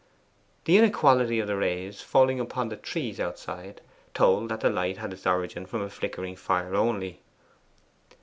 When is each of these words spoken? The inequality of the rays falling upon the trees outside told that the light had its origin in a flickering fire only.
The 0.65 0.79
inequality 0.79 1.39
of 1.39 1.45
the 1.45 1.55
rays 1.55 2.01
falling 2.01 2.39
upon 2.39 2.69
the 2.69 2.75
trees 2.75 3.19
outside 3.19 3.81
told 4.15 4.49
that 4.49 4.61
the 4.61 4.69
light 4.71 4.97
had 4.97 5.13
its 5.13 5.27
origin 5.27 5.67
in 5.71 5.79
a 5.83 5.89
flickering 5.91 6.35
fire 6.35 6.73
only. 6.73 7.21